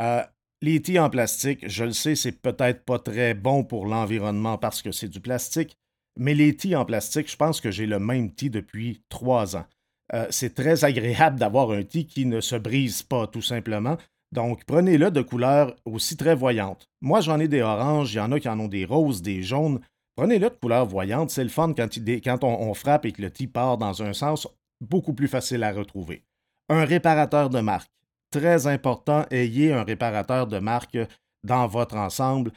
Euh, 0.00 0.24
les 0.62 0.82
tis 0.82 0.98
en 0.98 1.10
plastique, 1.10 1.68
je 1.68 1.84
le 1.84 1.92
sais, 1.92 2.16
c'est 2.16 2.42
peut-être 2.42 2.84
pas 2.84 2.98
très 2.98 3.34
bon 3.34 3.62
pour 3.62 3.86
l'environnement 3.86 4.58
parce 4.58 4.82
que 4.82 4.90
c'est 4.90 5.08
du 5.08 5.20
plastique, 5.20 5.76
mais 6.18 6.34
les 6.34 6.56
tis 6.56 6.74
en 6.74 6.84
plastique, 6.84 7.30
je 7.30 7.36
pense 7.36 7.60
que 7.60 7.70
j'ai 7.70 7.86
le 7.86 8.00
même 8.00 8.34
tis 8.34 8.50
depuis 8.50 9.04
trois 9.08 9.54
ans. 9.54 9.66
Euh, 10.14 10.26
c'est 10.30 10.54
très 10.54 10.84
agréable 10.84 11.38
d'avoir 11.38 11.70
un 11.72 11.82
tee 11.82 12.06
qui 12.06 12.26
ne 12.26 12.40
se 12.40 12.56
brise 12.56 13.02
pas, 13.02 13.26
tout 13.26 13.42
simplement. 13.42 13.96
Donc, 14.32 14.64
prenez-le 14.64 15.10
de 15.10 15.22
couleur 15.22 15.74
aussi 15.84 16.16
très 16.16 16.34
voyante. 16.34 16.88
Moi, 17.00 17.20
j'en 17.20 17.40
ai 17.40 17.48
des 17.48 17.62
oranges, 17.62 18.12
il 18.12 18.16
y 18.16 18.20
en 18.20 18.32
a 18.32 18.40
qui 18.40 18.48
en 18.48 18.60
ont 18.60 18.68
des 18.68 18.84
roses, 18.84 19.22
des 19.22 19.42
jaunes. 19.42 19.80
Prenez-le 20.16 20.50
de 20.50 20.54
couleur 20.54 20.86
voyante, 20.86 21.30
c'est 21.30 21.42
le 21.42 21.50
fun 21.50 21.74
quand, 21.74 21.88
quand 22.24 22.44
on, 22.44 22.74
frappe 22.74 23.06
et 23.06 23.12
que 23.12 23.22
le 23.22 23.30
tee 23.30 23.46
part 23.46 23.78
dans 23.78 24.02
un 24.02 24.12
sens 24.12 24.48
beaucoup 24.80 25.12
plus 25.12 25.28
facile 25.28 25.62
à 25.62 25.72
retrouver. 25.72 26.22
Un 26.68 26.84
réparateur 26.84 27.50
de 27.50 27.60
marque. 27.60 27.90
Très 28.30 28.66
important, 28.66 29.24
ayez 29.30 29.72
un 29.72 29.84
réparateur 29.84 30.46
de 30.46 30.58
marque 30.58 30.98
dans 31.44 31.66
votre 31.66 31.96
ensemble. 31.96 32.52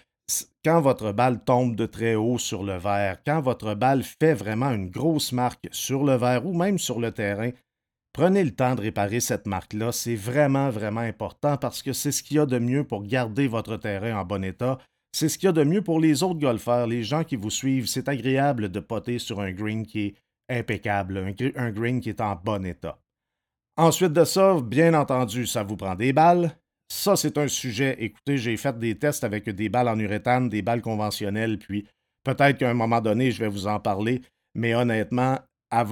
Quand 0.65 0.81
votre 0.81 1.11
balle 1.11 1.43
tombe 1.43 1.75
de 1.75 1.85
très 1.85 2.15
haut 2.15 2.37
sur 2.37 2.63
le 2.63 2.77
verre, 2.77 3.23
quand 3.25 3.41
votre 3.41 3.75
balle 3.75 4.03
fait 4.03 4.33
vraiment 4.33 4.71
une 4.71 4.89
grosse 4.89 5.31
marque 5.31 5.67
sur 5.71 6.03
le 6.03 6.15
verre 6.15 6.45
ou 6.45 6.53
même 6.53 6.77
sur 6.77 6.99
le 6.99 7.11
terrain, 7.11 7.51
prenez 8.13 8.43
le 8.43 8.53
temps 8.53 8.75
de 8.75 8.81
réparer 8.81 9.19
cette 9.19 9.47
marque-là. 9.47 9.91
C'est 9.91 10.15
vraiment, 10.15 10.69
vraiment 10.69 11.01
important 11.01 11.57
parce 11.57 11.81
que 11.81 11.93
c'est 11.93 12.11
ce 12.11 12.23
qu'il 12.23 12.37
y 12.37 12.39
a 12.39 12.45
de 12.45 12.59
mieux 12.59 12.83
pour 12.83 13.03
garder 13.03 13.47
votre 13.47 13.77
terrain 13.77 14.19
en 14.19 14.25
bon 14.25 14.43
état. 14.43 14.77
C'est 15.11 15.29
ce 15.29 15.37
qu'il 15.37 15.47
y 15.47 15.49
a 15.49 15.53
de 15.53 15.63
mieux 15.63 15.81
pour 15.81 15.99
les 15.99 16.23
autres 16.23 16.39
golfeurs, 16.39 16.87
les 16.87 17.03
gens 17.03 17.23
qui 17.23 17.35
vous 17.35 17.49
suivent. 17.49 17.87
C'est 17.87 18.09
agréable 18.09 18.69
de 18.69 18.79
poter 18.79 19.17
sur 19.17 19.39
un 19.39 19.51
green 19.51 19.85
qui 19.85 20.07
est 20.07 20.15
impeccable, 20.49 21.33
un, 21.55 21.71
green 21.71 21.99
qui 22.01 22.09
est 22.09 22.21
en 22.21 22.35
bon 22.35 22.65
état. 22.65 22.99
Ensuite 23.77 24.13
de 24.13 24.25
ça, 24.25 24.59
bien 24.61 24.93
entendu, 24.93 25.47
ça 25.47 25.63
vous 25.63 25.77
prend 25.77 25.95
des 25.95 26.11
balles. 26.11 26.58
Ça, 26.91 27.15
c'est 27.15 27.37
un 27.37 27.47
sujet. 27.47 27.95
Écoutez, 27.99 28.37
j'ai 28.37 28.57
fait 28.57 28.77
des 28.77 28.95
tests 28.95 29.23
avec 29.23 29.49
des 29.49 29.69
balles 29.69 29.87
en 29.87 29.99
uréthane, 29.99 30.49
des 30.49 30.61
balles 30.61 30.81
conventionnelles, 30.81 31.59
puis 31.59 31.87
peut-être 32.23 32.57
qu'à 32.57 32.69
un 32.69 32.73
moment 32.73 32.99
donné, 32.99 33.31
je 33.31 33.39
vais 33.39 33.47
vous 33.47 33.67
en 33.67 33.79
parler, 33.79 34.21
mais 34.55 34.73
honnêtement, 34.73 35.39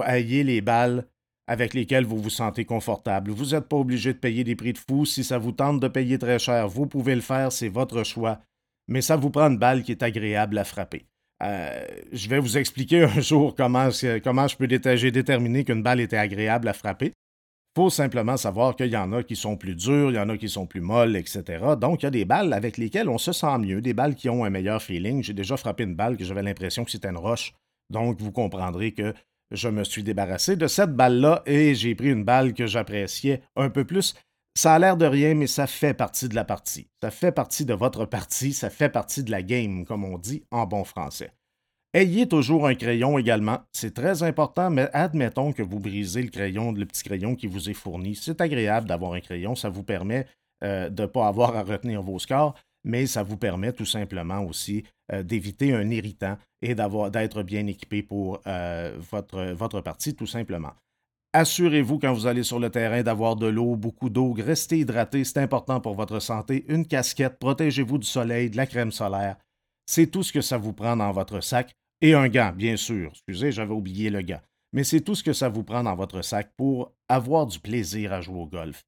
ayez 0.05 0.43
les 0.43 0.61
balles 0.61 1.05
avec 1.47 1.73
lesquelles 1.73 2.05
vous 2.05 2.21
vous 2.21 2.29
sentez 2.29 2.65
confortable. 2.65 3.31
Vous 3.31 3.55
n'êtes 3.55 3.69
pas 3.69 3.77
obligé 3.77 4.11
de 4.13 4.17
payer 4.17 4.43
des 4.43 4.55
prix 4.55 4.73
de 4.73 4.79
fou. 4.79 5.05
Si 5.05 5.23
ça 5.23 5.37
vous 5.37 5.53
tente 5.53 5.79
de 5.79 5.87
payer 5.87 6.19
très 6.19 6.39
cher, 6.39 6.67
vous 6.67 6.87
pouvez 6.87 7.15
le 7.15 7.21
faire, 7.21 7.51
c'est 7.51 7.69
votre 7.69 8.03
choix. 8.03 8.41
Mais 8.89 9.01
ça 9.01 9.15
vous 9.15 9.29
prend 9.29 9.49
une 9.49 9.57
balle 9.57 9.83
qui 9.83 9.91
est 9.91 10.03
agréable 10.03 10.57
à 10.57 10.65
frapper. 10.65 11.05
Euh, 11.43 11.85
je 12.11 12.27
vais 12.27 12.39
vous 12.39 12.57
expliquer 12.57 13.03
un 13.03 13.21
jour 13.21 13.55
comment, 13.55 13.89
comment 14.23 14.47
je 14.47 14.57
peux 14.57 14.67
déterminer 14.67 15.63
qu'une 15.63 15.83
balle 15.83 16.01
était 16.01 16.17
agréable 16.17 16.67
à 16.67 16.73
frapper 16.73 17.13
faut 17.77 17.91
simplement 17.91 18.37
savoir 18.37 18.75
qu'il 18.75 18.87
y 18.87 18.97
en 18.97 19.13
a 19.13 19.21
qui 19.21 19.35
sont 19.35 19.55
plus 19.55 19.75
durs, 19.75 20.09
il 20.09 20.15
y 20.15 20.19
en 20.19 20.29
a 20.29 20.37
qui 20.37 20.49
sont 20.49 20.65
plus 20.65 20.81
molles, 20.81 21.15
etc. 21.15 21.63
Donc, 21.79 22.01
il 22.01 22.05
y 22.05 22.07
a 22.07 22.09
des 22.09 22.25
balles 22.25 22.51
avec 22.53 22.75
lesquelles 22.79 23.07
on 23.07 23.19
se 23.19 23.31
sent 23.31 23.55
mieux, 23.59 23.81
des 23.81 23.93
balles 23.93 24.15
qui 24.15 24.29
ont 24.29 24.43
un 24.43 24.49
meilleur 24.49 24.81
feeling. 24.81 25.21
J'ai 25.21 25.35
déjà 25.35 25.57
frappé 25.57 25.83
une 25.83 25.93
balle 25.93 26.17
que 26.17 26.23
j'avais 26.23 26.41
l'impression 26.41 26.83
que 26.83 26.89
c'était 26.89 27.09
une 27.09 27.17
roche. 27.17 27.53
Donc, 27.91 28.19
vous 28.19 28.31
comprendrez 28.31 28.93
que 28.93 29.13
je 29.51 29.69
me 29.69 29.83
suis 29.83 30.01
débarrassé 30.01 30.55
de 30.55 30.65
cette 30.65 30.95
balle-là 30.95 31.43
et 31.45 31.75
j'ai 31.75 31.93
pris 31.93 32.09
une 32.09 32.23
balle 32.23 32.55
que 32.55 32.65
j'appréciais 32.65 33.43
un 33.55 33.69
peu 33.69 33.85
plus. 33.85 34.15
Ça 34.57 34.73
a 34.73 34.79
l'air 34.79 34.97
de 34.97 35.05
rien, 35.05 35.35
mais 35.35 35.45
ça 35.45 35.67
fait 35.67 35.93
partie 35.93 36.29
de 36.29 36.33
la 36.33 36.45
partie. 36.45 36.87
Ça 36.99 37.11
fait 37.11 37.31
partie 37.31 37.63
de 37.63 37.75
votre 37.75 38.05
partie, 38.05 38.53
ça 38.53 38.71
fait 38.71 38.89
partie 38.89 39.23
de 39.23 39.29
la 39.29 39.43
game, 39.43 39.85
comme 39.85 40.03
on 40.03 40.17
dit 40.17 40.43
en 40.49 40.65
bon 40.65 40.83
français. 40.83 41.29
Ayez 41.97 42.27
toujours 42.27 42.67
un 42.67 42.75
crayon 42.75 43.17
également. 43.17 43.57
C'est 43.71 43.95
très 43.95 44.21
important, 44.21 44.69
mais 44.69 44.87
admettons 44.93 45.51
que 45.51 45.63
vous 45.63 45.79
brisez 45.79 46.21
le 46.21 46.29
crayon, 46.29 46.71
le 46.71 46.85
petit 46.85 47.01
crayon 47.01 47.33
qui 47.33 47.47
vous 47.47 47.71
est 47.71 47.73
fourni. 47.73 48.13
C'est 48.13 48.39
agréable 48.39 48.87
d'avoir 48.87 49.13
un 49.13 49.19
crayon. 49.19 49.55
Ça 49.55 49.69
vous 49.69 49.81
permet 49.81 50.27
euh, 50.63 50.89
de 50.89 51.01
ne 51.01 51.07
pas 51.07 51.27
avoir 51.27 51.55
à 51.55 51.63
retenir 51.63 52.03
vos 52.03 52.19
scores, 52.19 52.53
mais 52.83 53.07
ça 53.07 53.23
vous 53.23 53.35
permet 53.35 53.73
tout 53.73 53.87
simplement 53.87 54.41
aussi 54.41 54.83
euh, 55.11 55.23
d'éviter 55.23 55.73
un 55.73 55.89
irritant 55.89 56.37
et 56.61 56.75
d'être 56.75 57.41
bien 57.41 57.65
équipé 57.65 58.03
pour 58.03 58.41
euh, 58.45 58.95
votre, 59.11 59.53
votre 59.53 59.81
partie, 59.81 60.13
tout 60.13 60.27
simplement. 60.27 60.73
Assurez-vous 61.33 61.97
quand 61.97 62.13
vous 62.13 62.27
allez 62.27 62.43
sur 62.43 62.59
le 62.59 62.69
terrain 62.69 63.01
d'avoir 63.01 63.35
de 63.37 63.47
l'eau, 63.47 63.75
beaucoup 63.75 64.11
d'eau. 64.11 64.35
Restez 64.37 64.77
hydraté, 64.77 65.23
c'est 65.23 65.39
important 65.39 65.81
pour 65.81 65.95
votre 65.95 66.19
santé. 66.19 66.63
Une 66.67 66.85
casquette, 66.85 67.39
protégez-vous 67.39 67.97
du 67.97 68.07
soleil, 68.07 68.51
de 68.51 68.57
la 68.57 68.67
crème 68.67 68.91
solaire. 68.91 69.37
C'est 69.87 70.11
tout 70.11 70.21
ce 70.21 70.31
que 70.31 70.41
ça 70.41 70.59
vous 70.59 70.73
prend 70.73 70.95
dans 70.95 71.11
votre 71.11 71.41
sac. 71.41 71.73
Et 72.01 72.13
un 72.13 72.29
gant, 72.29 72.53
bien 72.55 72.77
sûr. 72.77 73.09
Excusez, 73.11 73.51
j'avais 73.51 73.73
oublié 73.73 74.09
le 74.09 74.21
gant. 74.21 74.41
Mais 74.73 74.83
c'est 74.83 75.01
tout 75.01 75.15
ce 75.15 75.23
que 75.23 75.33
ça 75.33 75.49
vous 75.49 75.63
prend 75.63 75.83
dans 75.83 75.95
votre 75.95 76.21
sac 76.21 76.51
pour 76.55 76.93
avoir 77.09 77.47
du 77.47 77.59
plaisir 77.59 78.13
à 78.13 78.21
jouer 78.21 78.41
au 78.41 78.47
golf. 78.47 78.83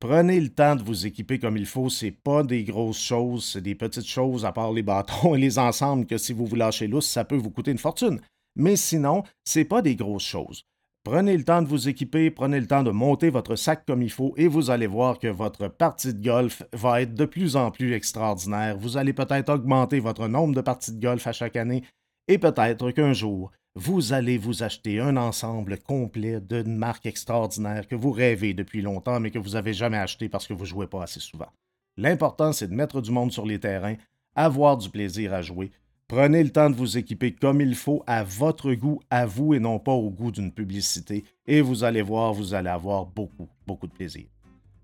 Prenez 0.00 0.40
le 0.40 0.48
temps 0.48 0.76
de 0.76 0.82
vous 0.82 1.06
équiper 1.06 1.38
comme 1.38 1.56
il 1.56 1.66
faut. 1.66 1.88
C'est 1.88 2.12
pas 2.12 2.42
des 2.42 2.64
grosses 2.64 3.00
choses, 3.00 3.44
c'est 3.44 3.60
des 3.60 3.74
petites 3.74 4.08
choses 4.08 4.44
à 4.44 4.52
part 4.52 4.72
les 4.72 4.82
bâtons 4.82 5.34
et 5.36 5.38
les 5.38 5.58
ensembles 5.58 6.06
que 6.06 6.18
si 6.18 6.32
vous 6.32 6.46
vous 6.46 6.56
lâchez 6.56 6.86
lousse, 6.86 7.08
ça 7.08 7.24
peut 7.24 7.36
vous 7.36 7.50
coûter 7.50 7.70
une 7.70 7.78
fortune. 7.78 8.20
Mais 8.56 8.76
sinon, 8.76 9.22
c'est 9.44 9.64
pas 9.64 9.82
des 9.82 9.96
grosses 9.96 10.26
choses. 10.26 10.64
Prenez 11.04 11.36
le 11.36 11.44
temps 11.44 11.62
de 11.62 11.68
vous 11.68 11.88
équiper, 11.88 12.30
prenez 12.30 12.60
le 12.60 12.66
temps 12.66 12.82
de 12.82 12.90
monter 12.90 13.30
votre 13.30 13.56
sac 13.56 13.84
comme 13.86 14.02
il 14.02 14.10
faut 14.10 14.34
et 14.36 14.46
vous 14.46 14.70
allez 14.70 14.86
voir 14.86 15.18
que 15.18 15.28
votre 15.28 15.68
partie 15.68 16.12
de 16.12 16.22
golf 16.22 16.62
va 16.72 17.00
être 17.00 17.14
de 17.14 17.24
plus 17.24 17.56
en 17.56 17.70
plus 17.70 17.94
extraordinaire. 17.94 18.76
Vous 18.76 18.96
allez 18.96 19.12
peut-être 19.12 19.48
augmenter 19.48 20.00
votre 20.00 20.28
nombre 20.28 20.54
de 20.54 20.60
parties 20.60 20.92
de 20.92 21.00
golf 21.00 21.26
à 21.26 21.32
chaque 21.32 21.56
année 21.56 21.82
et 22.28 22.38
peut-être 22.38 22.90
qu'un 22.92 23.12
jour, 23.12 23.50
vous 23.74 24.12
allez 24.12 24.38
vous 24.38 24.62
acheter 24.62 25.00
un 25.00 25.16
ensemble 25.16 25.78
complet 25.78 26.40
d'une 26.40 26.76
marque 26.76 27.06
extraordinaire 27.06 27.86
que 27.86 27.94
vous 27.94 28.10
rêvez 28.10 28.52
depuis 28.52 28.82
longtemps, 28.82 29.20
mais 29.20 29.30
que 29.30 29.38
vous 29.38 29.50
n'avez 29.50 29.72
jamais 29.72 29.98
acheté 29.98 30.28
parce 30.28 30.46
que 30.46 30.52
vous 30.52 30.64
ne 30.64 30.68
jouez 30.68 30.86
pas 30.86 31.04
assez 31.04 31.20
souvent. 31.20 31.48
L'important, 31.96 32.52
c'est 32.52 32.68
de 32.68 32.74
mettre 32.74 33.00
du 33.00 33.10
monde 33.10 33.32
sur 33.32 33.46
les 33.46 33.58
terrains, 33.58 33.96
avoir 34.34 34.76
du 34.76 34.90
plaisir 34.90 35.32
à 35.32 35.42
jouer. 35.42 35.70
Prenez 36.06 36.42
le 36.42 36.50
temps 36.50 36.70
de 36.70 36.74
vous 36.76 36.96
équiper 36.96 37.32
comme 37.32 37.60
il 37.60 37.74
faut, 37.74 38.02
à 38.06 38.24
votre 38.24 38.72
goût, 38.72 39.00
à 39.10 39.26
vous 39.26 39.54
et 39.54 39.60
non 39.60 39.78
pas 39.78 39.92
au 39.92 40.10
goût 40.10 40.30
d'une 40.30 40.52
publicité, 40.52 41.24
et 41.46 41.60
vous 41.60 41.84
allez 41.84 42.02
voir, 42.02 42.32
vous 42.32 42.54
allez 42.54 42.70
avoir 42.70 43.06
beaucoup, 43.06 43.48
beaucoup 43.66 43.86
de 43.86 43.92
plaisir. 43.92 44.24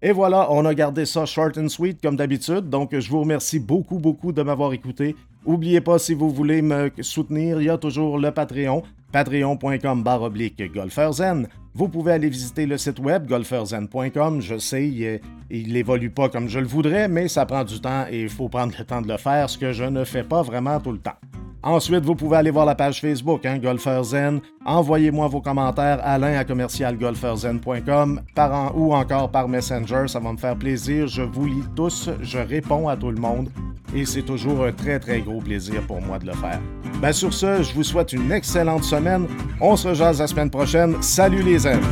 Et 0.02 0.12
voilà, 0.12 0.52
on 0.52 0.66
a 0.66 0.74
gardé 0.74 1.06
ça 1.06 1.24
short 1.24 1.56
and 1.56 1.68
sweet 1.68 2.02
comme 2.02 2.16
d'habitude. 2.16 2.68
Donc, 2.68 2.96
je 2.98 3.08
vous 3.08 3.20
remercie 3.20 3.58
beaucoup, 3.58 3.98
beaucoup 3.98 4.32
de 4.32 4.42
m'avoir 4.42 4.74
écouté. 4.74 5.16
N'oubliez 5.46 5.80
pas, 5.80 5.98
si 5.98 6.14
vous 6.14 6.30
voulez 6.30 6.62
me 6.62 6.90
soutenir, 7.00 7.60
il 7.60 7.66
y 7.66 7.70
a 7.70 7.76
toujours 7.76 8.18
le 8.18 8.30
Patreon, 8.30 8.82
patreon.com 9.12 10.02
barre 10.02 10.22
oblique 10.22 10.72
golferzen. 10.72 11.46
Vous 11.74 11.88
pouvez 11.88 12.12
aller 12.12 12.28
visiter 12.28 12.66
le 12.66 12.78
site 12.78 12.98
web 12.98 13.26
golferzen.com. 13.26 14.40
Je 14.40 14.58
sais, 14.58 15.20
il 15.50 15.72
n'évolue 15.72 16.10
pas 16.10 16.28
comme 16.28 16.48
je 16.48 16.60
le 16.60 16.66
voudrais, 16.66 17.08
mais 17.08 17.28
ça 17.28 17.44
prend 17.44 17.64
du 17.64 17.80
temps 17.80 18.06
et 18.10 18.22
il 18.22 18.28
faut 18.28 18.48
prendre 18.48 18.72
le 18.78 18.84
temps 18.84 19.02
de 19.02 19.08
le 19.08 19.18
faire, 19.18 19.50
ce 19.50 19.58
que 19.58 19.72
je 19.72 19.84
ne 19.84 20.04
fais 20.04 20.24
pas 20.24 20.42
vraiment 20.42 20.80
tout 20.80 20.92
le 20.92 20.98
temps. 20.98 21.18
Ensuite, 21.62 22.04
vous 22.04 22.14
pouvez 22.14 22.36
aller 22.36 22.50
voir 22.50 22.66
la 22.66 22.74
page 22.74 23.00
Facebook, 23.00 23.44
hein, 23.46 23.58
Golfer 23.58 24.02
Zen. 24.02 24.40
Envoyez-moi 24.66 25.28
vos 25.28 25.40
commentaires, 25.40 25.98
alain 26.02 26.38
à 26.38 26.44
commercialgolferzen.com 26.44 28.20
par 28.34 28.76
ou 28.76 28.94
encore 28.94 29.30
par 29.30 29.48
Messenger. 29.48 30.04
Ça 30.06 30.20
va 30.20 30.32
me 30.32 30.38
faire 30.38 30.56
plaisir. 30.56 31.06
Je 31.06 31.22
vous 31.22 31.46
lis 31.46 31.64
tous, 31.74 32.10
je 32.20 32.38
réponds 32.38 32.88
à 32.88 32.96
tout 32.96 33.10
le 33.10 33.20
monde 33.20 33.48
et 33.94 34.04
c'est 34.04 34.22
toujours 34.22 34.64
un 34.64 34.72
très 34.72 34.98
très 34.98 35.20
gros 35.20 35.40
plaisir 35.40 35.82
pour 35.86 36.00
moi 36.00 36.18
de 36.18 36.26
le 36.26 36.32
faire. 36.32 36.60
Ben, 37.00 37.12
sur 37.12 37.32
ce, 37.32 37.62
je 37.62 37.72
vous 37.74 37.84
souhaite 37.84 38.12
une 38.12 38.32
excellente 38.32 38.84
semaine. 38.84 39.26
On 39.60 39.76
se 39.76 39.88
rejase 39.88 40.20
la 40.20 40.26
semaine 40.26 40.50
prochaine. 40.50 41.00
Salut 41.02 41.42
les 41.42 41.66
amis! 41.66 41.84